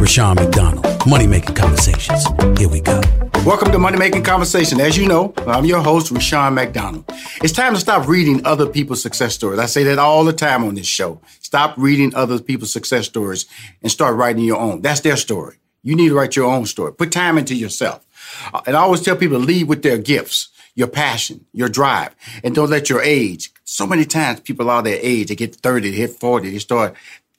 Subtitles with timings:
[0.00, 0.86] Rushion McDonald.
[1.06, 2.24] Money Making Conversations.
[2.58, 3.02] Here we go.
[3.44, 4.80] Welcome to Money Making Conversation.
[4.80, 7.04] As you know, I'm your host, Rushion McDonald.
[7.42, 9.58] It's time to stop reading other people's success stories.
[9.58, 11.20] I say that all the time on this show.
[11.40, 13.44] Stop reading other people's success stories
[13.82, 14.80] and start writing your own.
[14.80, 15.56] That's their story.
[15.82, 16.94] You need to write your own story.
[16.94, 18.02] Put time into yourself.
[18.54, 22.14] Uh, and I always tell people to lead with their gifts, your passion, your drive,
[22.42, 23.52] and don't let your age.
[23.64, 26.94] So many times people are their age, they get 30, they hit 40, they start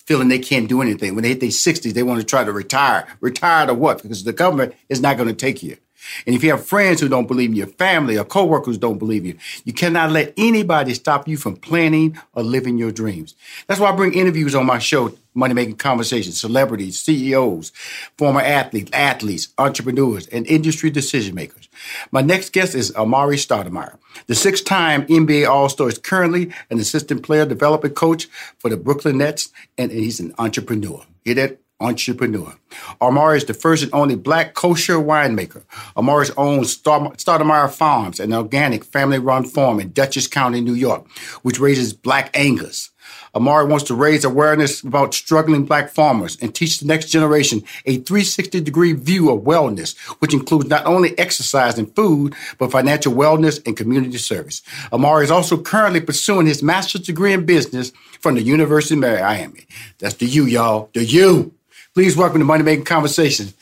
[0.06, 1.16] feeling they can't do anything.
[1.16, 3.07] When they hit their 60s, they want to try to retire.
[3.19, 4.01] Retire to what?
[4.01, 5.78] Because the government is not going to take you.
[6.25, 9.25] And if you have friends who don't believe in your family or coworkers don't believe
[9.25, 13.35] you, you cannot let anybody stop you from planning or living your dreams.
[13.67, 17.72] That's why I bring interviews on my show, Money Making Conversations, celebrities, CEOs,
[18.17, 21.69] former athletes, athletes, entrepreneurs, and industry decision makers.
[22.12, 23.97] My next guest is Amar'e Stoudemire,
[24.28, 28.28] the six-time NBA All-Star, is currently an assistant player development coach
[28.59, 31.06] for the Brooklyn Nets, and he's an entrepreneur.
[31.23, 31.59] Hear that?
[31.81, 32.56] Entrepreneur.
[33.02, 35.64] Amar'e is the first and only black kosher winemaker.
[35.96, 41.08] Amar'e owns Stoudemire Farms, an organic family-run farm in Dutchess County, New York,
[41.42, 42.92] which raises black Angus.
[43.34, 47.98] Amar'e wants to raise awareness about struggling black farmers and teach the next generation a
[47.98, 53.66] 360 degree view of wellness, which includes not only exercise and food, but financial wellness
[53.66, 54.62] and community service.
[54.92, 59.66] Amar'e is also currently pursuing his master's degree in business from the University of Miami.
[60.00, 60.90] That's the U, y'all.
[60.94, 61.53] The U.
[61.94, 63.53] Please welcome to Money Making Conversations.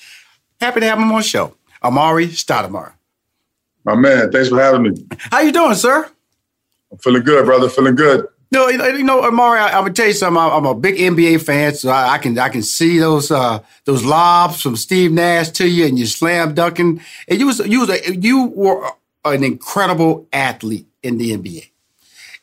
[0.61, 1.55] Happy to have him on the show.
[1.83, 2.93] Amar'e Stoudemire.
[3.83, 5.07] My man, thanks for having me.
[5.17, 6.07] How you doing, sir?
[6.91, 7.69] I'm feeling good, brother.
[7.69, 8.27] Feeling good.
[8.51, 10.39] No, you know, Amar'e, I, am gonna tell you something.
[10.39, 14.05] I'm, a big NBA fan, so I, I, can I can see those uh, those
[14.05, 17.01] lobs from Steve Nash to you, and you slam dunking.
[17.27, 18.91] And you was you was a, you were
[19.25, 21.69] an incredible athlete in the NBA.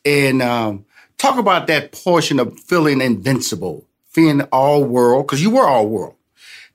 [0.04, 0.84] And um,
[1.18, 6.14] talk about that portion of feeling invincible being all world, because you were all world.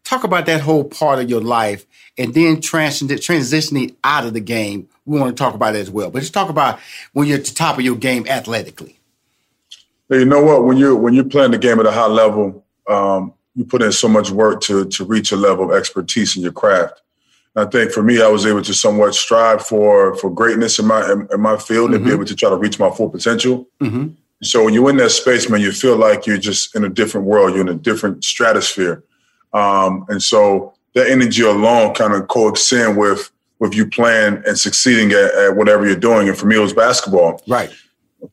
[0.06, 1.85] Talk about that whole part of your life
[2.18, 4.88] and then transitioning out of the game.
[5.06, 6.09] We want to talk about it as well.
[6.09, 6.79] But let's talk about
[7.13, 9.00] when you're at the top of your game athletically.
[10.07, 10.66] Hey, you know what?
[10.66, 13.91] When you're when you're playing the game at a high level, um, you put in
[13.91, 17.02] so much work to to reach a level of expertise in your craft.
[17.56, 21.11] I think for me, I was able to somewhat strive for for greatness in my
[21.11, 21.96] in, in my field mm-hmm.
[21.96, 22.16] and be mm-hmm.
[22.16, 23.67] able to try to reach my full potential.
[23.82, 24.09] Mm-hmm.
[24.43, 27.28] So when you're in that space, man, you feel like you're just in a different
[27.28, 27.52] world.
[27.52, 29.03] You're in a different stratosphere.
[29.53, 35.11] Um, and so that energy alone kind of coexisting with with you playing and succeeding
[35.11, 36.28] at, at, whatever you're doing.
[36.28, 37.40] And for me, it was basketball.
[37.47, 37.72] Right.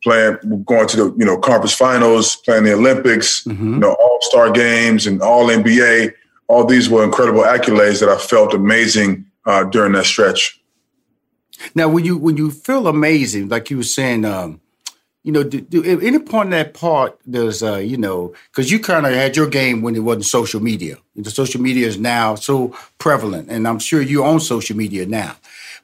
[0.03, 3.75] Playing, going to the you know conference finals, playing the Olympics, mm-hmm.
[3.75, 6.13] you know All Star games and All NBA.
[6.47, 10.61] All these were incredible accolades that I felt amazing uh, during that stretch.
[11.75, 14.61] Now, when you when you feel amazing, like you were saying, um,
[15.25, 18.71] you know, do, do at any point in that part, there's, uh, you know, because
[18.71, 20.97] you kind of had your game when it wasn't social media.
[21.17, 25.37] The social media is now so prevalent, and I'm sure you own social media now.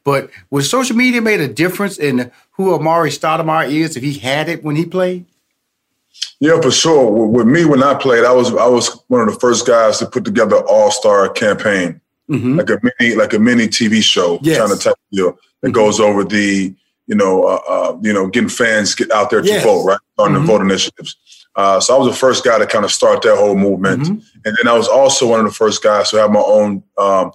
[0.04, 4.48] But was social media made a difference in who Amar'e Stoudemire is if he had
[4.48, 5.26] it when he played?
[6.40, 7.10] Yeah, for sure.
[7.10, 10.06] With me, when I played, I was I was one of the first guys to
[10.06, 12.56] put together All Star campaign, mm-hmm.
[12.56, 14.58] like a mini like a mini TV show, yes.
[14.58, 15.74] kind of type deal that mm-hmm.
[15.74, 16.74] goes over the
[17.06, 19.64] you know uh, uh, you know getting fans get out there to yes.
[19.64, 20.40] vote, right, on mm-hmm.
[20.40, 21.16] the vote initiatives.
[21.56, 24.38] Uh, so I was the first guy to kind of start that whole movement, mm-hmm.
[24.44, 27.32] and then I was also one of the first guys to have my own um,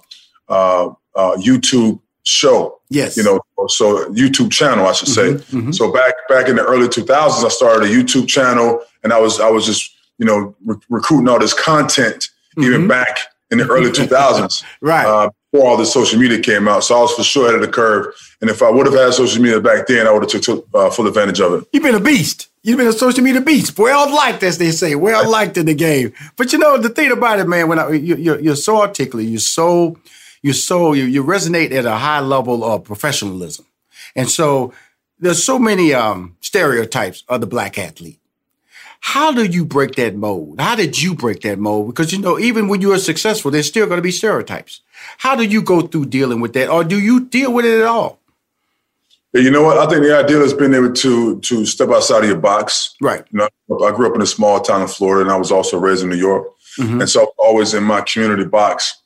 [0.48, 2.80] uh, uh, YouTube show.
[2.90, 3.16] Yes.
[3.16, 5.32] You know, so YouTube channel, I should say.
[5.32, 5.72] Mm-hmm, mm-hmm.
[5.72, 9.40] So back back in the early 2000s, I started a YouTube channel, and I was
[9.40, 12.64] I was just you know re- recruiting all this content mm-hmm.
[12.64, 13.18] even back
[13.50, 15.06] in the early 2000s, right?
[15.06, 17.62] Uh, before all the social media came out, so I was for sure ahead of
[17.62, 18.14] the curve.
[18.40, 20.90] And if I would have had social media back then, I would have took uh,
[20.90, 21.68] full advantage of it.
[21.72, 22.48] You've been a beast.
[22.62, 25.74] You've been a social media beast, well liked, as they say, well liked in the
[25.74, 26.12] game.
[26.36, 29.28] But you know the thing about it, man, when I, you, you're, you're so articulate,
[29.28, 29.98] you're so
[30.42, 33.64] you're so you, you resonate at a high level of professionalism.
[34.14, 34.74] And so
[35.18, 38.19] there's so many um, stereotypes of the black athlete.
[39.00, 40.60] How do you break that mold?
[40.60, 41.88] How did you break that mold?
[41.88, 44.82] Because you know, even when you are successful, there's still going to be stereotypes.
[45.18, 47.86] How do you go through dealing with that, or do you deal with it at
[47.86, 48.20] all?
[49.32, 49.78] You know what?
[49.78, 52.94] I think the ideal has been able to to step outside of your box.
[53.00, 53.24] Right.
[53.30, 55.78] You know, I grew up in a small town in Florida, and I was also
[55.78, 56.48] raised in New York,
[56.78, 57.00] mm-hmm.
[57.00, 58.96] and so always in my community box.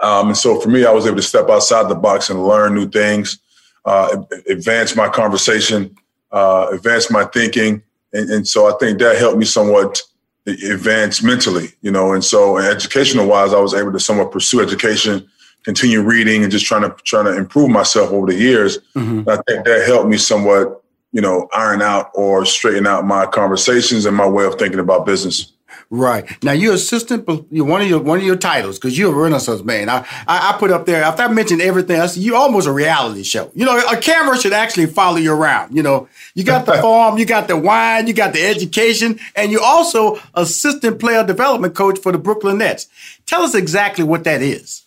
[0.00, 2.74] Um, and so for me, I was able to step outside the box and learn
[2.74, 3.38] new things,
[3.84, 5.96] uh, advance my conversation,
[6.30, 7.82] uh, advance my thinking.
[8.12, 10.02] And, and, so I think that helped me somewhat
[10.46, 12.12] advance mentally, you know.
[12.12, 15.28] And so educational wise, I was able to somewhat pursue education,
[15.64, 18.78] continue reading and just trying to trying to improve myself over the years.
[18.94, 19.28] Mm-hmm.
[19.28, 20.82] I think that helped me somewhat,
[21.12, 25.06] you know, iron out or straighten out my conversations and my way of thinking about
[25.06, 25.52] business.
[25.94, 27.28] Right now, you're assistant.
[27.50, 29.90] You're one of your one of your titles because you're a Renaissance man.
[29.90, 32.16] I, I, I put up there after I mentioned everything else.
[32.16, 33.50] You almost a reality show.
[33.54, 35.76] You know, a camera should actually follow you around.
[35.76, 39.52] You know, you got the farm, you got the wine, you got the education, and
[39.52, 42.88] you're also assistant player development coach for the Brooklyn Nets.
[43.26, 44.86] Tell us exactly what that is.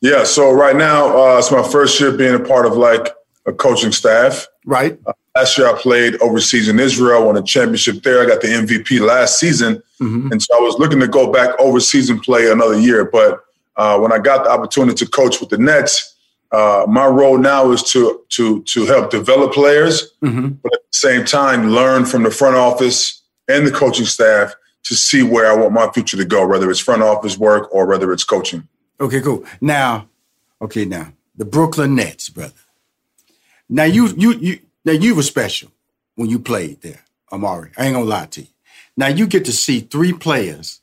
[0.00, 0.24] Yeah.
[0.24, 3.14] So right now, uh, it's my first year being a part of like
[3.46, 4.46] a coaching staff.
[4.64, 4.98] Right.
[5.06, 8.22] Uh, Last year, I played overseas in Israel, won a championship there.
[8.22, 10.32] I got the MVP last season, mm-hmm.
[10.32, 13.04] and so I was looking to go back overseas and play another year.
[13.04, 13.44] But
[13.76, 16.16] uh, when I got the opportunity to coach with the Nets,
[16.52, 20.48] uh, my role now is to to to help develop players, mm-hmm.
[20.62, 24.54] but at the same time, learn from the front office and the coaching staff
[24.84, 27.84] to see where I want my future to go, whether it's front office work or
[27.84, 28.66] whether it's coaching.
[29.00, 29.44] Okay, cool.
[29.60, 30.08] Now,
[30.62, 32.54] okay, now the Brooklyn Nets, brother.
[33.68, 35.70] Now you you you now you were special
[36.14, 37.72] when you played there, Amar'e.
[37.76, 38.48] I ain't gonna lie to you.
[38.96, 40.80] Now you get to see three players.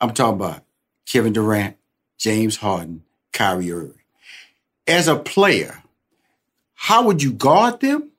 [0.00, 0.64] I'm talking about
[1.06, 1.76] Kevin Durant,
[2.18, 3.94] James Harden, Kyrie Irving.
[4.86, 5.82] As a player,
[6.74, 8.10] how would you guard them?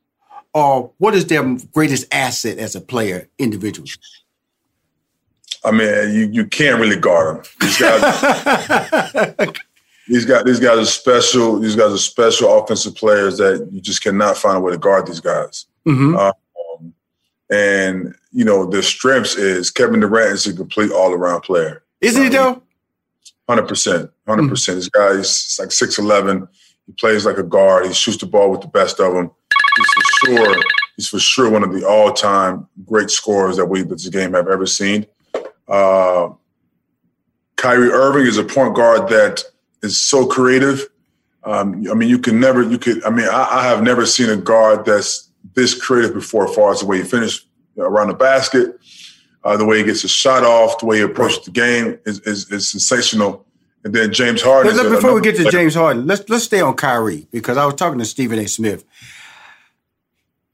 [0.54, 3.90] Or what is their greatest asset as a player individually?
[5.66, 9.54] I mean, you, you can't really guard them.
[10.08, 11.60] These guys, these guys, are special.
[11.60, 15.08] These guys are special offensive players that you just cannot find a way to guard
[15.08, 15.66] these guys.
[15.86, 16.18] Mm-hmm.
[16.18, 16.94] Um,
[17.52, 21.84] and you know, the strengths is Kevin Durant is a complete all around player.
[22.02, 22.62] Isn't um, he though?
[23.48, 24.78] Hundred percent, hundred percent.
[24.78, 26.48] This guy is like six eleven.
[26.86, 27.86] He plays like a guard.
[27.86, 29.32] He shoots the ball with the best of them.
[29.78, 30.64] He's for sure.
[30.98, 34.34] He's for sure one of the all time great scorers that we that this game
[34.34, 35.06] have ever seen.
[35.68, 36.30] Uh,
[37.56, 39.44] Kyrie Irving is a point guard that
[39.84, 40.88] is so creative.
[41.44, 44.30] Um, I mean, you can never, you could, I mean, I, I, have never seen
[44.30, 47.48] a guard that's this creative before, as far as the way he finished
[47.78, 48.80] around the basket,
[49.44, 52.22] uh, the way he gets his shot off, the way he approaches the game is,
[52.22, 53.46] is, is sensational.
[53.84, 54.76] And then James Harden.
[54.76, 55.52] Let, before we get to player.
[55.52, 58.48] James Harden, let's let's stay on Kyrie because I was talking to Stephen A.
[58.48, 58.86] Smith.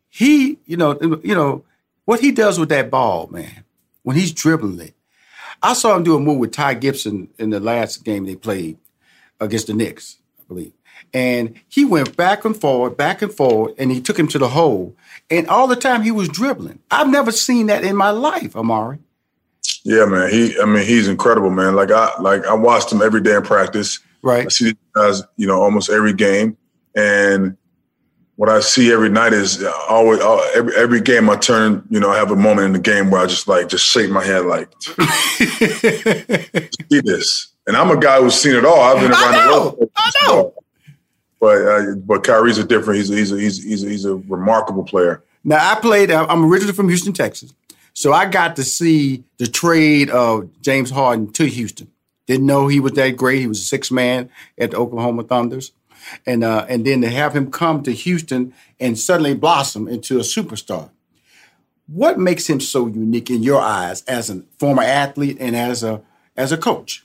[0.09, 1.63] He, you know, you know
[2.05, 3.63] what he does with that ball, man.
[4.01, 4.95] When he's dribbling it,
[5.61, 8.79] I saw him do a move with Taj Gibson in the last game they played
[9.39, 10.73] against the Knicks, I believe.
[11.13, 14.49] And he went back and forward, back and forward, and he took him to the
[14.49, 14.95] hole.
[15.29, 16.79] And all the time he was dribbling.
[16.91, 18.99] I've never seen that in my life, Amar'e.
[19.83, 20.29] Yeah, man.
[20.29, 21.75] He, I mean, he's incredible, man.
[21.75, 23.99] Like I, like I watched him every day in practice.
[24.21, 24.45] Right.
[24.45, 26.57] I see these guys, you know, almost every game,
[26.95, 27.55] and
[28.39, 31.99] what I see every night is uh, always uh, every every game I turn, you
[31.99, 34.23] know, I have a moment in the game where I just like just shake my
[34.23, 34.69] head like,
[36.89, 37.53] see this.
[37.69, 38.81] And I'm a guy who's seen it all.
[38.81, 39.91] I've been around the world.
[39.95, 40.53] I know.
[41.39, 42.97] But uh, but Kyrie's a different.
[42.97, 45.23] He's a, he's a, he's he's a, he's a remarkable player.
[45.43, 46.09] Now I played.
[46.09, 47.53] I'm originally from Houston, Texas,
[47.93, 51.91] so I got to see the trade of James Harden to Houston.
[52.25, 53.41] Didn't know he was that great.
[53.41, 55.71] He was a six man at the Oklahoma Thunders,
[56.25, 60.23] and uh, and then to have him come to Houston and suddenly blossom into a
[60.23, 60.89] superstar.
[61.85, 66.01] What makes him so unique in your eyes as a former athlete and as a
[66.35, 67.03] as a coach?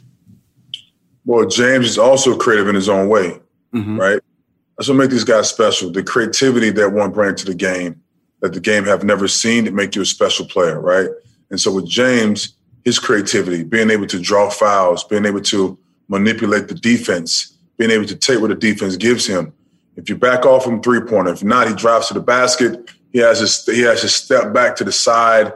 [1.25, 3.41] Well, James is also creative in his own way,
[3.75, 3.99] mm-hmm.
[3.99, 4.21] right?
[4.77, 5.91] That's what makes these guys special.
[5.91, 8.03] The creativity that one brings to the game
[8.41, 11.09] that the game have never seen to make you a special player, right?
[11.51, 15.79] And so with James, his creativity, being able to draw fouls, being able to
[16.09, 19.53] manipulate the defense, being able to take what the defense gives him.
[19.97, 22.91] If you back off from three pointer, if not, he drives to the basket.
[23.13, 25.55] He has his, he has to step back to the side.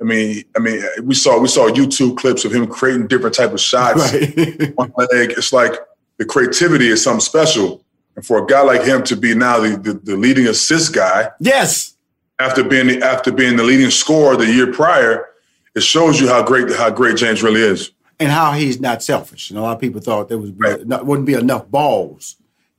[0.00, 3.52] I mean, I mean, we saw we saw YouTube clips of him creating different type
[3.52, 4.12] of shots.
[4.12, 4.72] Right.
[4.76, 5.72] One leg, it's like
[6.16, 7.84] the creativity is something special.
[8.16, 11.30] And for a guy like him to be now the, the, the leading assist guy,
[11.38, 11.94] yes,
[12.38, 15.26] after being after being the leading scorer the year prior,
[15.74, 19.50] it shows you how great how great James really is, and how he's not selfish.
[19.50, 20.86] And a lot of people thought there was right.
[20.86, 22.36] not, wouldn't be enough balls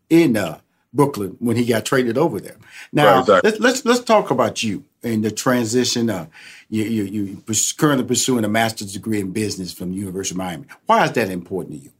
[0.09, 0.59] in uh,
[0.93, 2.57] Brooklyn when he got traded over there.
[2.91, 3.51] Now right, exactly.
[3.51, 6.09] let's, let's let's talk about you and the transition.
[6.09, 6.27] Uh,
[6.71, 7.43] you you you
[7.77, 10.65] currently pursuing a master's degree in business from the University of Miami.
[10.85, 11.91] Why is that important to you?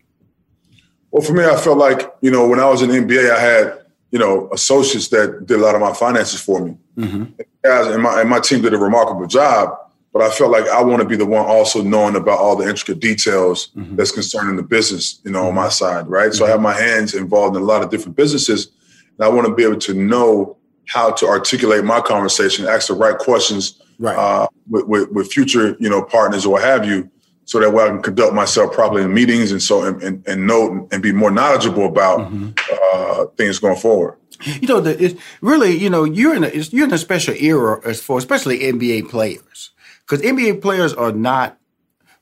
[1.12, 3.82] Well, for me, I felt like you know when I was in NBA, I had
[4.12, 6.78] you know associates that did a lot of my finances for me.
[6.98, 7.24] Mm-hmm.
[7.66, 9.78] And my and my team did a remarkable job.
[10.14, 12.68] But I felt like I want to be the one also knowing about all the
[12.68, 13.96] intricate details mm-hmm.
[13.96, 16.28] that's concerning the business, you know, on my side, right?
[16.28, 16.36] Mm-hmm.
[16.36, 18.72] So I have my hands involved in a lot of different businesses,
[19.18, 22.94] and I want to be able to know how to articulate my conversation, ask the
[22.94, 24.18] right questions right.
[24.18, 27.10] Uh, with, with, with, future, you know, partners or what have you,
[27.46, 30.48] so that way I can conduct myself properly in meetings and so and, and, and
[30.48, 32.52] know and be more knowledgeable about mm-hmm.
[32.94, 34.18] uh, things going forward.
[34.44, 37.80] You know, the, it's really, you know, you're in a you're in a special era
[37.86, 41.58] as for especially NBA players because NBA players are not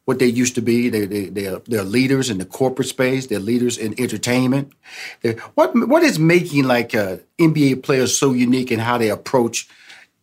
[0.05, 0.89] what they used to be.
[0.89, 3.27] They they they're, they're leaders in the corporate space.
[3.27, 4.74] They're leaders in entertainment.
[5.21, 9.69] They're, what what is making like uh, NBA players so unique in how they approach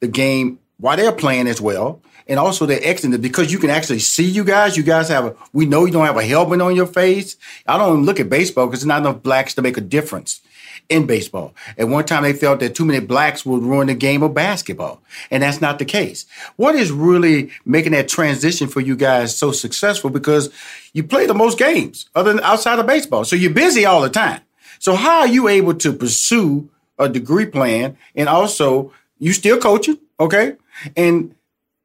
[0.01, 4.01] the game while they're playing as well, and also they're excellent because you can actually
[4.01, 4.77] see you guys.
[4.77, 5.37] You guys have a.
[5.53, 7.37] We know you don't have a helmet on your face.
[7.67, 10.41] I don't even look at baseball because there's not enough blacks to make a difference
[10.89, 11.55] in baseball.
[11.79, 15.01] At one time, they felt that too many blacks would ruin the game of basketball,
[15.31, 16.27] and that's not the case.
[16.57, 20.11] What is really making that transition for you guys so successful?
[20.11, 20.53] Because
[20.93, 24.11] you play the most games other than outside of baseball, so you're busy all the
[24.11, 24.41] time.
[24.79, 26.69] So how are you able to pursue
[26.99, 30.57] a degree plan and also you still coaching, okay?
[30.97, 31.35] And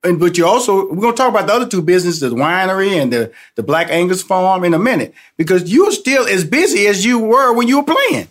[0.03, 3.11] and but you also we're gonna talk about the other two businesses, the winery and
[3.13, 7.19] the the Black Angus Farm in a minute, because you're still as busy as you
[7.19, 8.27] were when you were playing.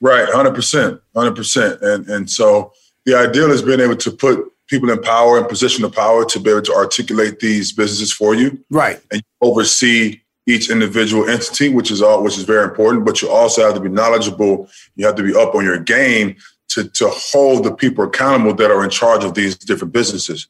[0.00, 2.72] Right, hundred percent, hundred percent, and and so
[3.04, 6.38] the ideal is being able to put people in power and position of power to
[6.38, 11.90] be able to articulate these businesses for you, right, and oversee each individual entity, which
[11.90, 13.04] is all which is very important.
[13.04, 14.68] But you also have to be knowledgeable.
[14.96, 16.36] You have to be up on your game
[16.68, 20.48] to to hold the people accountable that are in charge of these different businesses.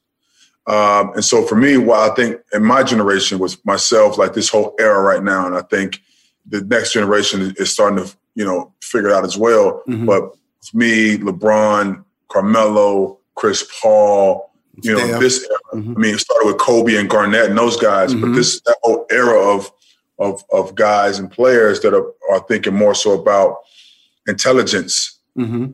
[0.66, 4.50] Um, and so for me, what I think in my generation with myself, like this
[4.50, 6.02] whole era right now, and I think
[6.46, 9.82] the next generation is starting to you know, figure it out as well.
[9.88, 10.06] Mm-hmm.
[10.06, 10.32] But
[10.72, 15.20] me, LeBron, Carmelo, Chris Paul, you know, Damn.
[15.20, 15.58] this era.
[15.74, 15.94] Mm-hmm.
[15.96, 18.20] I mean, it started with Kobe and Garnett and those guys, mm-hmm.
[18.20, 19.72] but this that whole era of
[20.20, 23.56] of of guys and players that are, are thinking more so about
[24.28, 25.72] intelligence mm-hmm.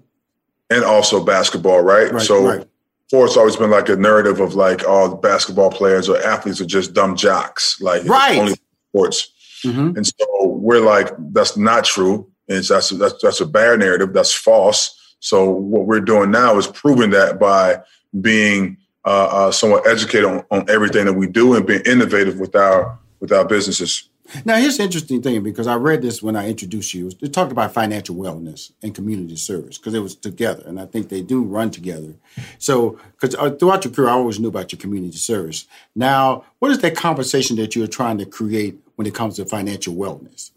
[0.70, 2.12] And also basketball, right?
[2.12, 2.68] right so right.
[3.10, 6.60] for it's always been like a narrative of like all oh, basketball players or athletes
[6.60, 8.38] are just dumb jocks, like right.
[8.38, 8.54] only
[8.90, 9.32] sports.
[9.64, 9.96] Mm-hmm.
[9.96, 12.30] And so we're like, that's not true.
[12.48, 14.12] And that's, that's, that's a bad narrative.
[14.12, 15.16] That's false.
[15.20, 17.80] So what we're doing now is proving that by
[18.20, 22.54] being uh, uh, somewhat educated on, on everything that we do and being innovative with
[22.54, 24.08] our with our businesses.
[24.44, 27.12] Now, here's the interesting thing because I read this when I introduced you.
[27.20, 31.08] It talked about financial wellness and community service because it was together, and I think
[31.08, 32.14] they do run together.
[32.58, 35.66] So, because uh, throughout your career, I always knew about your community service.
[35.94, 39.94] Now, what is that conversation that you're trying to create when it comes to financial
[39.94, 40.50] wellness?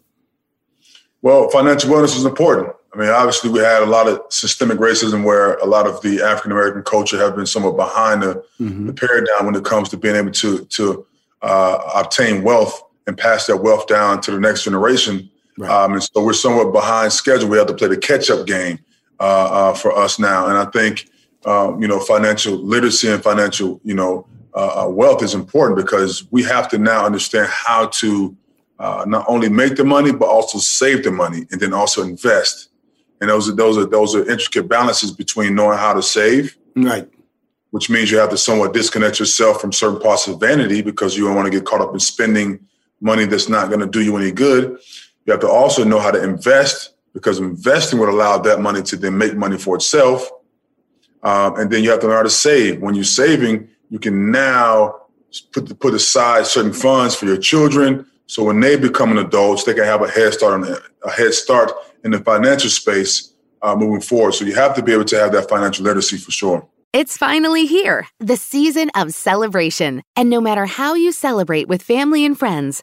[1.20, 2.74] Well, financial wellness is important.
[2.94, 6.22] I mean, obviously, we had a lot of systemic racism where a lot of the
[6.22, 8.86] African American culture have been somewhat behind the, mm-hmm.
[8.86, 11.06] the, paradigm when it comes to being able to to
[11.42, 15.28] uh, obtain wealth and pass that wealth down to the next generation.
[15.56, 15.70] Right.
[15.70, 17.48] Um, and so we're somewhat behind schedule.
[17.48, 18.78] We have to play the catch up game
[19.18, 20.46] uh, uh, for us now.
[20.46, 21.08] And I think
[21.46, 26.30] um, you know financial literacy and financial you know uh, uh, wealth is important because
[26.30, 28.36] we have to now understand how to
[28.78, 32.68] uh, not only make the money but also save the money and then also invest.
[33.20, 37.08] And those are those are those are intricate balances between knowing how to save, right,
[37.70, 41.24] which means you have to somewhat disconnect yourself from certain parts of vanity because you
[41.24, 42.60] don't want to get caught up in spending
[43.00, 44.78] money that's not going to do you any good.
[45.26, 48.96] You have to also know how to invest because investing would allow that money to
[48.96, 50.30] then make money for itself.
[51.22, 52.80] Um, and then you have to learn how to save.
[52.80, 55.02] When you're saving, you can now
[55.52, 58.06] put put aside certain funds for your children.
[58.26, 61.72] So when they become adults, they can have a head start on a head start
[62.04, 64.32] in the financial space uh, moving forward.
[64.32, 66.68] So you have to be able to have that financial literacy for sure.
[66.94, 70.02] It's finally here, the season of celebration.
[70.16, 72.82] And no matter how you celebrate with family and friends,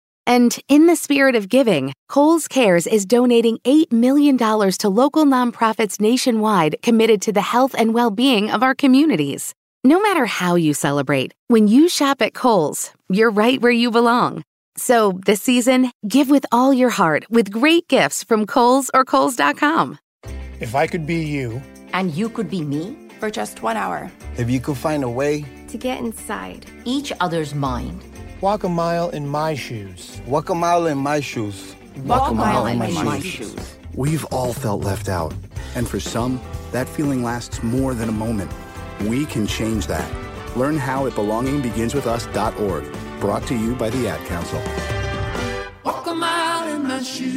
[0.27, 5.99] And in the spirit of giving, Kohl's Cares is donating $8 million to local nonprofits
[5.99, 9.53] nationwide committed to the health and well being of our communities.
[9.83, 14.43] No matter how you celebrate, when you shop at Kohl's, you're right where you belong.
[14.77, 19.97] So this season, give with all your heart with great gifts from Kohl's or Kohl's.com.
[20.59, 21.61] If I could be you,
[21.93, 25.45] and you could be me for just one hour, if you could find a way
[25.69, 28.03] to get inside each other's mind,
[28.41, 32.33] walk a mile in my shoes, walk a mile in my shoes, walk, walk a
[32.33, 33.53] mile, mile in, in my, my shoes.
[33.53, 33.75] shoes.
[33.95, 35.33] We've all felt left out,
[35.75, 38.51] and for some, that feeling lasts more than a moment.
[39.01, 40.09] We can change that.
[40.55, 42.95] Learn how at belongingbeginswithus.org.
[43.19, 44.61] Brought to you by the Ad Council.
[45.83, 47.31] Walk a mile in my shoes.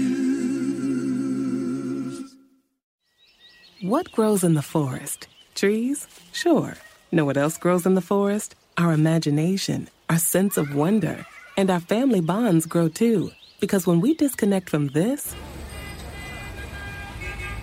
[3.83, 5.27] What grows in the forest?
[5.55, 6.07] Trees?
[6.33, 6.75] Sure.
[7.13, 8.55] Know what else grows in the forest?
[8.77, 11.25] Our imagination, our sense of wonder,
[11.57, 13.31] and our family bonds grow too.
[13.61, 15.35] Because when we disconnect from this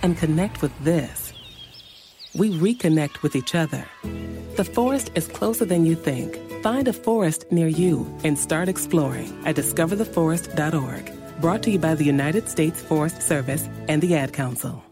[0.02, 1.32] and connect with this,
[2.34, 3.84] we reconnect with each other.
[4.56, 6.38] The forest is closer than you think.
[6.62, 11.40] Find a forest near you and start exploring at discovertheforest.org.
[11.40, 14.84] Brought to you by the United States Forest Service and the Ad Council.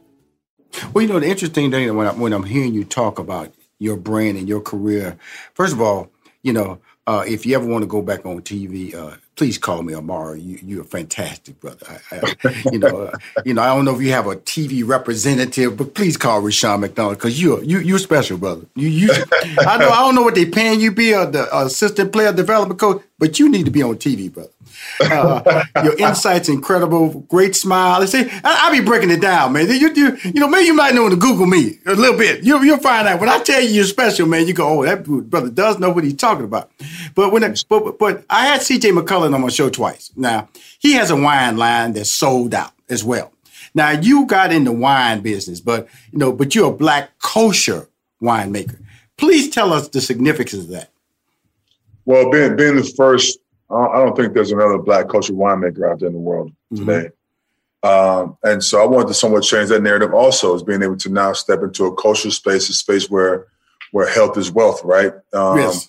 [0.93, 3.97] Well, you know, the interesting thing when, I, when I'm hearing you talk about your
[3.97, 5.19] brand and your career,
[5.55, 6.11] first of all,
[6.43, 9.83] you know, uh, if you ever want to go back on TV, uh, please call
[9.83, 10.43] me Amar'e.
[10.43, 12.01] You, you're a fantastic, brother.
[12.13, 13.63] I, I, you know, uh, you know.
[13.63, 17.41] I don't know if you have a TV representative, but please call Rushion McDonald because
[17.41, 18.67] you're you you're special, brother.
[18.77, 19.11] You you.
[19.61, 19.89] I know.
[19.89, 23.39] I don't know what they paying you be a the assistant player development coach, but
[23.39, 24.51] you need to be on TV, brother.
[25.01, 27.21] Uh, your insight's incredible.
[27.29, 28.07] Great smile.
[28.07, 29.69] See, I, I be breaking it down, man.
[29.69, 32.45] You, you, you know, maybe you might know to Google me a little bit.
[32.45, 34.47] You, you'll find out when I tell you you're special, man.
[34.47, 36.71] You go, oh, that brother does know what he's talking about.
[37.15, 38.91] But when, but, but I had C.J.
[38.91, 40.11] McCollum on my show twice.
[40.17, 43.33] Now he has a wine line that's sold out as well.
[43.75, 47.89] Now you got in the wine business, but you know, but you're a black kosher
[48.23, 48.81] winemaker.
[49.17, 50.91] Please tell us the significance of that.
[52.05, 53.39] Well, being being the first
[53.71, 56.87] I don't think there's another black kosher winemaker out there in the world mm-hmm.
[56.87, 57.11] today.
[57.83, 61.09] Um, and so I wanted to somewhat change that narrative also as being able to
[61.09, 63.47] now step into a cultural space, a space where
[63.93, 65.13] where health is wealth, right?
[65.33, 65.89] Um, yes.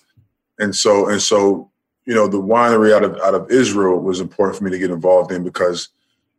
[0.58, 1.70] And so and so,
[2.06, 4.90] you know, the winery out of out of Israel was important for me to get
[4.90, 5.90] involved in because,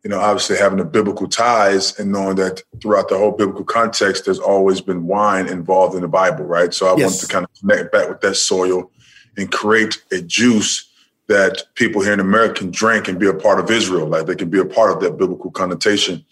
[0.03, 4.25] you know, obviously having the biblical ties and knowing that throughout the whole biblical context,
[4.25, 6.73] there's always been wine involved in the Bible, right?
[6.73, 7.11] So I yes.
[7.11, 8.89] wanted to kind of connect back with that soil
[9.37, 10.89] and create a juice
[11.27, 14.35] that people here in America can drink and be a part of Israel, like they
[14.35, 16.25] can be a part of that biblical connotation.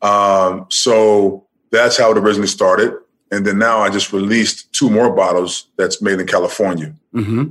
[0.00, 2.94] Um, so that's how it originally started.
[3.30, 6.94] And then now I just released two more bottles that's made in California.
[7.14, 7.44] Mm-hmm.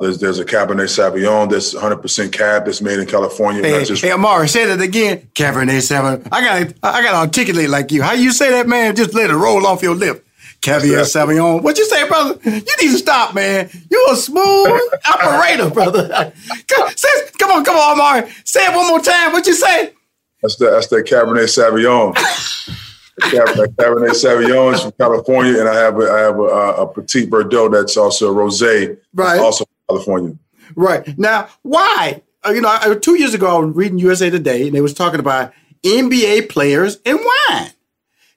[0.00, 3.62] There's, there's a Cabernet Sauvignon that's 100% Cab that's made in California.
[3.62, 5.28] Hey, just- hey Amar'e, say that again.
[5.34, 6.28] Cabernet Sauvignon.
[6.32, 8.02] I got I got to articulate like you.
[8.02, 8.96] How you say that, man?
[8.96, 10.26] Just let it roll off your lip.
[10.64, 11.62] Caviar Sauvignon.
[11.62, 12.40] What you say, brother?
[12.42, 13.68] You need to stop, man.
[13.90, 16.32] You a smooth operator, brother.
[16.68, 18.48] Come, say, come on, come on, Amar'e.
[18.48, 19.32] Say it one more time.
[19.32, 19.92] What you say?
[20.40, 22.14] That's the that's the Cabernet Sauvignon.
[22.14, 26.86] the Cabernet, Cabernet Sauvignon is from California, and I have a, I have a, a
[26.86, 29.38] Petit Verdot that's also a rosé, right?
[29.40, 30.38] Also from California.
[30.76, 32.22] Right now, why?
[32.42, 35.20] Uh, you know, two years ago, I was reading USA Today, and they was talking
[35.20, 37.70] about NBA players and wine.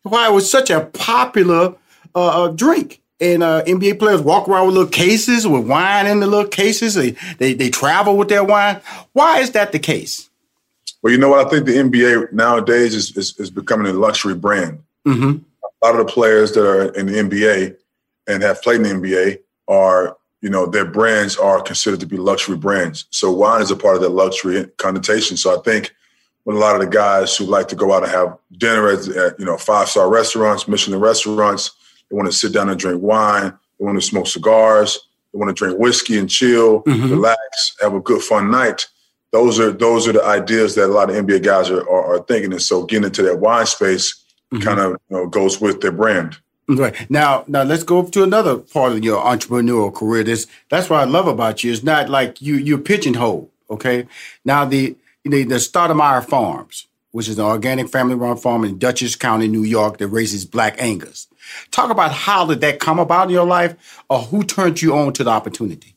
[0.03, 1.75] Why it was such a popular
[2.17, 3.01] uh, uh, drink.
[3.19, 6.93] And uh, NBA players walk around with little cases with wine in the little cases.
[6.93, 8.79] They, they they travel with their wine.
[9.13, 10.29] Why is that the case?
[11.01, 11.45] Well, you know what?
[11.45, 14.83] I think the NBA nowadays is is, is becoming a luxury brand.
[15.07, 15.37] Mm-hmm.
[15.63, 17.77] A lot of the players that are in the NBA
[18.27, 22.17] and have played in the NBA are you know, their brands are considered to be
[22.17, 23.05] luxury brands.
[23.09, 25.35] So wine is a part of that luxury connotation.
[25.35, 25.93] So I think
[26.45, 29.07] with a lot of the guys who like to go out and have dinner at,
[29.09, 31.71] at you know five star restaurants, Michelin restaurants,
[32.09, 33.53] they want to sit down and drink wine.
[33.79, 34.99] They want to smoke cigars.
[35.33, 37.11] They want to drink whiskey and chill, Mm-hmm.
[37.11, 38.87] relax, have a good fun night.
[39.31, 42.23] Those are those are the ideas that a lot of NBA guys are, are, are
[42.23, 42.53] thinking.
[42.53, 44.63] And so getting into that wine space Mm-hmm.
[44.63, 46.37] kind of you know, goes with their brand.
[46.69, 46.95] Right.
[47.09, 50.23] Now, now let's go to another part of your entrepreneurial career.
[50.23, 51.73] This that's what I love about you.
[51.73, 53.49] It's not like you you're pigeonholed.
[53.69, 54.07] Okay.
[54.45, 59.49] Now the the, the Stoudemire Farms, which is an organic family-run farm in Dutchess County,
[59.49, 61.27] New York, that raises black Angus.
[61.71, 65.13] Talk about how did that come about in your life, or who turned you on
[65.13, 65.95] to the opportunity?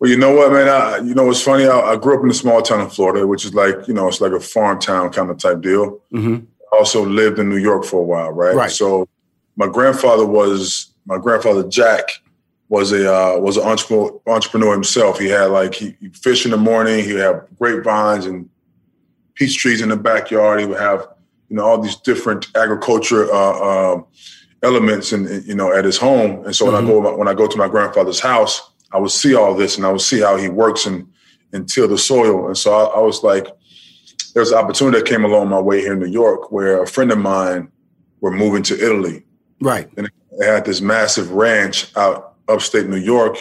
[0.00, 0.68] Well, you know what, man?
[0.68, 1.66] I, you know it's funny?
[1.66, 4.06] I, I grew up in a small town in Florida, which is like you know
[4.08, 6.00] it's like a farm town kind of type deal.
[6.12, 6.44] Mm-hmm.
[6.72, 8.54] I also lived in New York for a while, right?
[8.54, 8.70] Right.
[8.70, 9.08] So
[9.56, 12.10] my grandfather was my grandfather Jack
[12.68, 15.18] was a uh, was an entrepreneur, entrepreneur himself.
[15.18, 17.02] He had like he, he fished in the morning.
[17.02, 18.48] He would have grapevines and
[19.34, 20.60] peach trees in the backyard.
[20.60, 21.08] He would have
[21.48, 23.58] you know all these different agriculture uh,
[23.96, 24.02] uh,
[24.62, 26.44] elements and you know at his home.
[26.44, 29.34] And so when I go when I go to my grandfather's house, I would see
[29.34, 31.08] all this and I would see how he works and
[31.52, 32.46] and till the soil.
[32.46, 33.46] And so I, I was like,
[34.34, 37.10] there's an opportunity that came along my way here in New York where a friend
[37.10, 37.70] of mine
[38.20, 39.24] were moving to Italy.
[39.60, 39.88] Right.
[39.96, 43.38] And they had this massive ranch out upstate New York.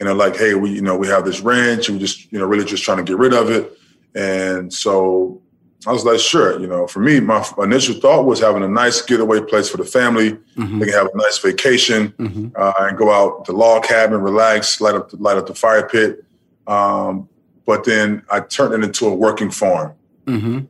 [0.00, 2.38] And they're like, hey, we, you know, we have this ranch and we just, you
[2.38, 3.76] know, really just trying to get rid of it.
[4.14, 5.42] And so
[5.86, 9.00] I was like, sure, you know, for me, my initial thought was having a nice
[9.00, 10.32] getaway place for the family.
[10.32, 10.80] Mm-hmm.
[10.80, 12.12] They can have a nice vacation
[12.56, 15.88] uh, and go out to log cabin, relax, light up, the, light up the fire
[15.88, 16.24] pit.
[16.66, 17.28] Um,
[17.64, 19.94] but then I turned it into a working farm.
[20.26, 20.60] Mm-hmm.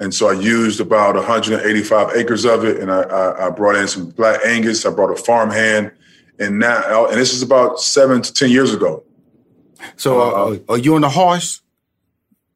[0.00, 3.88] And so I used about 185 acres of it, and I, I, I brought in
[3.88, 4.84] some black Angus.
[4.84, 5.90] I brought a farm hand,
[6.38, 9.04] and now, and this is about seven to ten years ago.
[9.96, 11.62] So, uh, are you on the horse,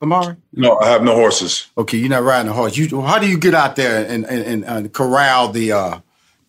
[0.02, 0.36] Amar'e?
[0.52, 1.66] No, I have no horses.
[1.76, 2.76] Okay, you're not riding a horse.
[2.76, 6.00] You, how do you get out there and and, and, and corral the uh,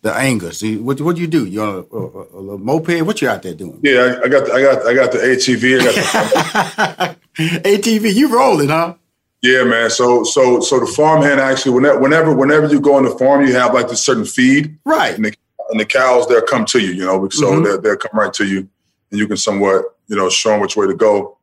[0.02, 0.62] the Angus?
[0.62, 1.46] What what do you do?
[1.46, 3.02] You on a, a, a, little moped?
[3.02, 3.80] What you out there doing?
[3.82, 5.80] Yeah, I, I got, the, I got, I got the ATV.
[5.80, 8.94] I got the, ATV, you rolling, huh?
[9.42, 9.90] yeah, man.
[9.90, 13.44] So, so, so the farm hand actually, whenever, whenever, whenever you go on the farm,
[13.46, 15.14] you have like this certain feed, right?
[15.14, 15.34] And the,
[15.70, 17.28] and the cows they'll come to you, you know.
[17.30, 17.64] So Mhm.
[17.64, 18.68] they'll, they'll come right to you,
[19.10, 21.38] and you can somewhat, you know, show them which way to go.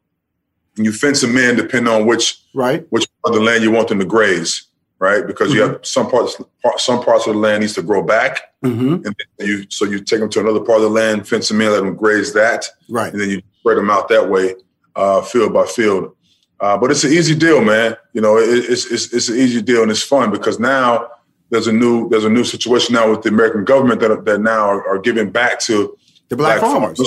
[0.77, 3.71] And you fence them in depending on which right which part of the land you
[3.71, 4.63] want them to graze,
[4.99, 5.25] right?
[5.25, 6.37] Because you have some parts
[6.77, 9.05] some parts of the land needs to grow back, Mm-hmm.
[9.05, 11.71] and you so you take them to another part of the land, fence them in,
[11.71, 13.11] let them graze that, Right.
[13.11, 14.55] and then you spread them out that way,
[14.95, 16.15] uh, field by field.
[16.59, 17.95] Uh, but it's an easy deal, man.
[18.13, 21.07] You know, it, it's, it's it's an easy deal and it's fun because now
[21.51, 24.65] there's a new there's a new situation now with the American government that that now
[24.67, 25.95] are, are giving back to
[26.29, 26.99] The black farmers.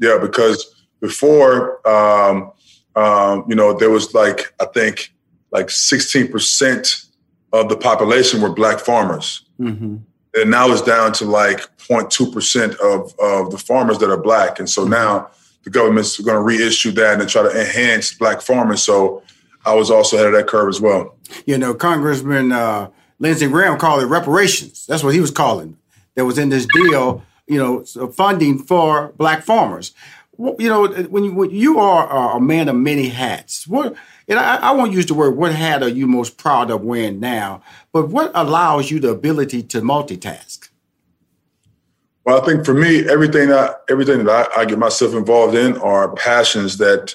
[0.00, 0.58] Yeah, because
[1.00, 2.50] before, um,
[2.96, 5.12] um, you know, there was like I think
[5.52, 7.04] like 16 percent
[7.52, 9.96] of the population were black farmers Mm-hmm.
[10.40, 14.58] and now it's down to like 0.2 percent of of the farmers that are black,
[14.58, 15.28] and so now
[15.64, 18.82] the government's going to reissue that and try to enhance black farmers.
[18.82, 19.22] So
[19.66, 21.14] I was also ahead of that curve as well.
[21.44, 24.86] You know, Congressman uh, Lindsey Graham called it reparations.
[24.86, 25.76] That's what he was calling.
[26.14, 27.22] That was in this deal.
[27.46, 29.92] You know, funding for black farmers.
[30.40, 33.94] You know, when you, when you are a man of many hats, what
[34.26, 37.20] and I, I won't use the word what hat are you most proud of wearing
[37.20, 40.70] now, but what allows you the ability to multitask?
[42.24, 45.76] Well, I think for me, everything that everything that I, I get myself involved in
[45.76, 47.14] are passions that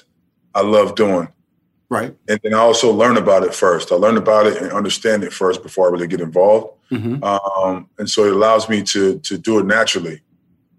[0.54, 1.26] I love doing.
[1.88, 2.14] Right.
[2.28, 3.90] And then I also learn about it first.
[3.90, 6.74] I learn about it and understand it first before I really get involved.
[6.92, 7.24] Mm-hmm.
[7.24, 10.20] Um, and so it allows me to to do it naturally.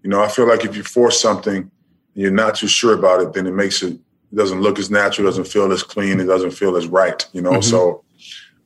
[0.02, 1.70] You know, I feel like if you force something
[2.18, 3.92] you're not too sure about it, then it makes it
[4.30, 7.26] it doesn't look as natural, doesn't feel as clean, it doesn't feel as right.
[7.32, 7.64] You know, Mhm.
[7.64, 8.04] so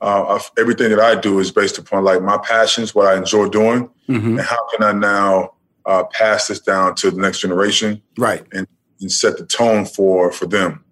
[0.01, 3.49] uh, I, everything that I do is based upon like my passions, what I enjoy
[3.49, 4.39] doing, Mhm.
[4.39, 5.53] and how can I now
[5.85, 8.45] uh, pass this down to the next generation, Right.
[8.53, 8.67] and,
[9.01, 10.85] and set the tone for for them.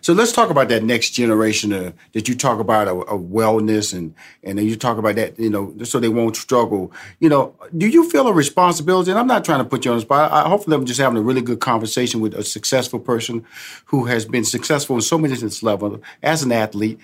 [0.00, 4.14] So let's talk about that next generation that you talk about of, of wellness and
[4.42, 6.92] and you talk about that you know so they won't struggle.
[7.20, 9.10] You know, do you feel a responsibility?
[9.10, 10.32] And I'm not trying to put you on the spot.
[10.32, 13.44] I, hopefully, I'm just having a really good conversation with a successful person
[13.86, 16.98] who has been successful in so many different levels as an athlete,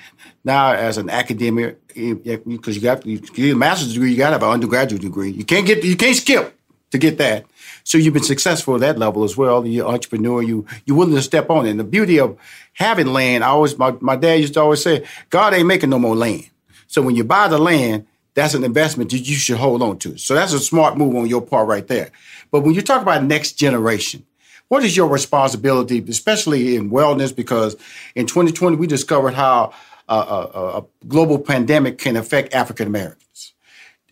[0.44, 4.34] now as an academic because you got you get a master's degree, you got to
[4.34, 5.30] have an undergraduate degree.
[5.30, 6.58] You can't get you can't skip
[6.94, 7.44] to get that.
[7.82, 9.66] So you've been successful at that level as well.
[9.66, 10.40] You're an entrepreneur.
[10.42, 11.70] You you're willing to step on it.
[11.70, 12.38] And the beauty of
[12.72, 15.98] having land, I always my, my dad used to always say, God ain't making no
[15.98, 16.48] more land.
[16.86, 20.16] So when you buy the land, that's an investment that you should hold on to.
[20.18, 22.10] So that's a smart move on your part right there.
[22.52, 24.24] But when you talk about next generation,
[24.68, 27.34] what is your responsibility, especially in wellness?
[27.34, 27.76] Because
[28.14, 29.72] in 2020, we discovered how
[30.08, 33.53] a, a, a global pandemic can affect African Americans.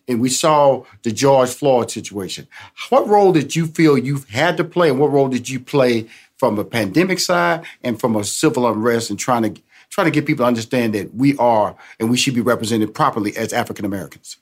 [0.07, 2.47] And we saw the George Floyd situation.
[2.89, 6.07] What role did you feel you've had to play, and what role did you play
[6.37, 10.25] from a pandemic side and from a civil unrest and trying to trying to get
[10.25, 14.37] people to understand that we are and we should be represented properly as African Americans?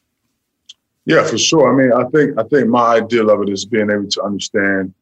[1.06, 1.72] Yeah, for sure.
[1.72, 4.94] I mean, I think I think my ideal of it is being able to understand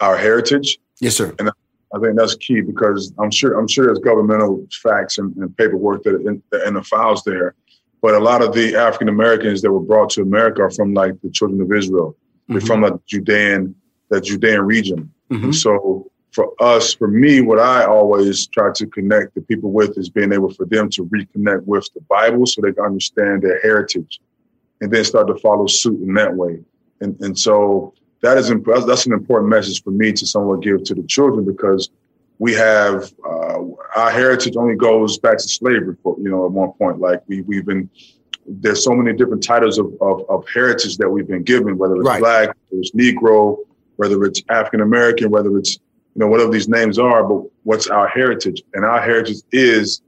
[0.00, 0.78] our heritage.
[1.00, 1.34] Yes, sir.
[1.38, 1.50] And
[1.94, 6.02] I think that's key because I'm sure I'm sure there's governmental facts and, and paperwork
[6.04, 7.54] that in, in the files there,
[8.00, 11.20] but a lot of the African Americans that were brought to America are from like
[11.22, 12.16] the children of Israel.
[12.48, 12.66] They're mm-hmm.
[12.66, 13.74] from the Judean
[14.10, 15.12] that Judean region.
[15.30, 15.52] Mm-hmm.
[15.52, 20.08] So for us, for me, what I always try to connect the people with is
[20.08, 24.20] being able for them to reconnect with the Bible so they can understand their heritage
[24.80, 26.60] and then start to follow suit in that way.
[27.00, 28.52] And, and so that is
[28.86, 31.90] that's an important message for me to somewhat give to the children because
[32.38, 33.58] we have uh,
[33.96, 37.00] our heritage only goes back to slavery for you know at one point.
[37.00, 37.90] Like we we've been
[38.46, 42.06] there's so many different titles of, of, of heritage that we've been given whether it's
[42.06, 42.20] right.
[42.20, 43.58] black whether it's negro
[43.96, 48.08] whether it's african american whether it's you know whatever these names are but what's our
[48.08, 48.62] heritage?
[48.72, 50.00] And our heritage is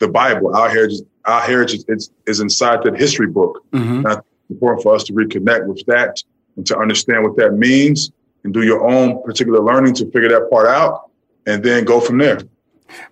[0.00, 0.54] the bible.
[0.54, 3.64] Our heritage our heritage is, is inside that history book.
[3.72, 4.06] Mm-hmm.
[4.06, 4.20] it's
[4.50, 6.22] important for us to reconnect with that
[6.56, 8.12] and to understand what that means
[8.44, 11.05] and do your own particular learning to figure that part out
[11.46, 12.40] and then go from there.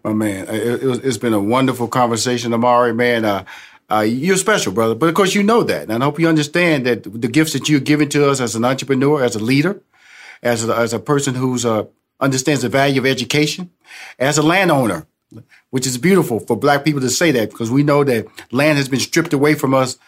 [0.03, 2.95] My man, it, has been a wonderful conversation, Amar'e.
[2.95, 3.45] Man, uh,
[3.91, 4.95] uh, you're special, brother.
[4.95, 7.69] But of course, you know that, and I hope you understand that the gifts that
[7.69, 9.81] you're giving to us as an entrepreneur, as a leader,
[10.43, 11.85] as a, as a person who's uh,
[12.21, 13.71] understands the value of education,
[14.19, 15.07] as a landowner,
[15.71, 18.89] which is beautiful for Black people to say that because we know that land has
[18.89, 19.99] been stripped away from us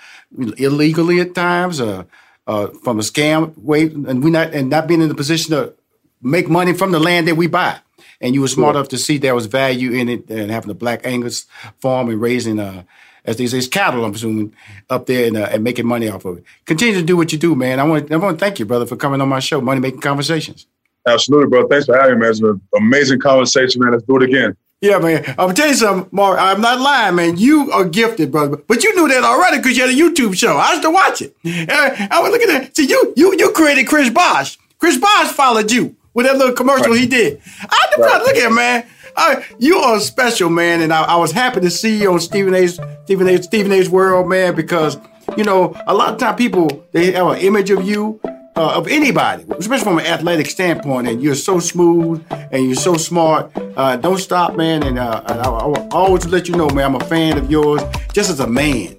[0.59, 1.81] illegally at times.
[1.81, 2.05] Uh,
[2.47, 5.75] uh, from a scam way, and we not and not being in the position to
[6.23, 7.81] make money from the land that we buy.
[8.21, 8.81] And you were smart sure.
[8.81, 11.47] enough to see there was value in it, and having a black Angus
[11.81, 12.85] farm and raising, uh,
[13.25, 14.05] as they say, cattle.
[14.05, 14.55] I'm assuming
[14.89, 16.45] up there and, uh, and making money off of it.
[16.65, 17.81] Continue to do what you do, man.
[17.81, 20.01] I want I want to thank you, brother, for coming on my show, Money Making
[20.01, 20.67] Conversations.
[21.07, 21.69] Absolutely, bro.
[21.69, 22.31] Thanks for having me, man.
[22.31, 23.93] It's an amazing conversation, man.
[23.93, 24.57] Let's do it again.
[24.81, 25.25] Yeah, man.
[25.31, 26.39] I'm gonna tell you something, Mark.
[26.39, 27.39] I'm not lying, man.
[27.39, 28.57] You are gifted, brother.
[28.57, 30.57] But you knew that already because you had a YouTube show.
[30.57, 31.35] I used to watch it.
[31.45, 32.77] I was looking at.
[32.77, 34.59] See, you you you created Chris Bosh.
[34.79, 37.01] Chris Bosh followed you with that little commercial right.
[37.01, 37.41] he did.
[37.61, 38.23] I right.
[38.23, 38.87] look at man.
[39.19, 42.55] I, you are special, man, and I, I, was happy to see you on Stephen
[42.55, 44.99] A's Stephen A's Stephen A's World, man, because
[45.37, 48.89] you know a lot of time people they have an image of you uh, of
[48.89, 51.07] anybody, especially from an athletic standpoint.
[51.07, 53.53] And you're so smooth and you're so smart.
[53.55, 54.83] Uh, don't stop, man.
[54.83, 57.83] And, uh, I, I, I, always let you know, man, I'm a fan of yours
[58.13, 58.97] just as a man.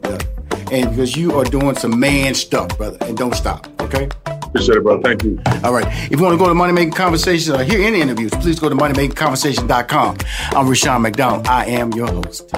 [0.71, 2.97] and because you are doing some man stuff, brother.
[3.01, 4.09] And don't stop, okay?
[4.47, 5.01] Appreciate it, bro.
[5.01, 5.39] Thank you.
[5.63, 5.85] All right.
[6.11, 8.69] If you want to go to Money Making Conversations or hear any interviews, please go
[8.69, 10.17] to moneymakingconversation.com.
[10.51, 11.47] I'm Rushion McDonald.
[11.47, 12.51] I am your host.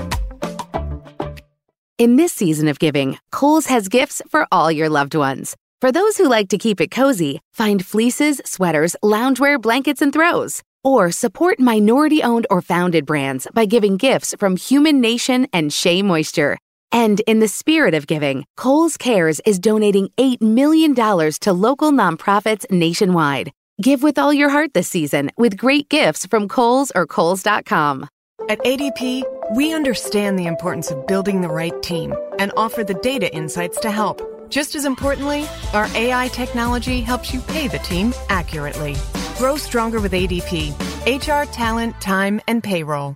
[1.97, 5.57] In this season of giving, Kohl's has gifts for all your loved ones.
[5.81, 10.61] For those who like to keep it cozy, find fleeces, sweaters, loungewear, blankets, and throws.
[10.83, 16.01] Or support minority owned or founded brands by giving gifts from Human Nation and Shea
[16.01, 16.57] Moisture.
[16.91, 22.69] And in the spirit of giving, Kohl's Cares is donating $8 million to local nonprofits
[22.71, 23.51] nationwide.
[23.81, 28.07] Give with all your heart this season with great gifts from Kohl's or Kohl's.com.
[28.47, 29.23] At ADP,
[29.55, 33.91] we understand the importance of building the right team and offer the data insights to
[33.91, 34.21] help.
[34.49, 38.95] Just as importantly, our AI technology helps you pay the team accurately.
[39.37, 40.73] Grow stronger with ADP
[41.05, 43.15] HR, talent, time, and payroll.